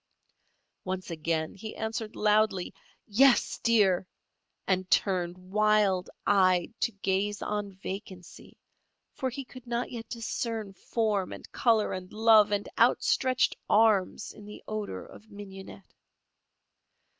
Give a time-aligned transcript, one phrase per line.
[0.83, 2.73] Once again he answered loudly:
[3.05, 4.07] "Yes, dear!"
[4.67, 8.57] and turned, wild eyed, to gaze on vacancy,
[9.13, 14.43] for he could not yet discern form and colour and love and outstretched arms in
[14.45, 15.93] the odour of mignonette.